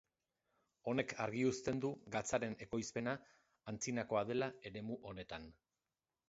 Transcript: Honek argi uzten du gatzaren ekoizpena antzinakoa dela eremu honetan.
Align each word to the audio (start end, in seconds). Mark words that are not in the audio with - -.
Honek 0.91 1.11
argi 1.25 1.43
uzten 1.49 1.81
du 1.83 1.91
gatzaren 2.15 2.55
ekoizpena 2.67 3.13
antzinakoa 3.73 4.25
dela 4.33 4.49
eremu 4.71 4.99
honetan. 5.13 5.47